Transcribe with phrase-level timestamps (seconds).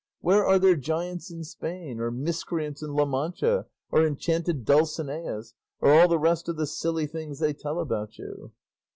[0.21, 5.93] Where are there giants in Spain or miscreants in La Mancha, or enchanted Dulcineas, or
[5.93, 8.51] all the rest of the silly things they tell about you?"